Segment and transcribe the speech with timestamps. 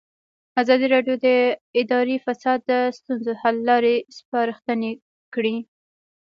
[0.61, 1.27] ازادي راډیو د
[1.79, 4.91] اداري فساد د ستونزو حل لارې سپارښتنې
[5.33, 5.55] کړي.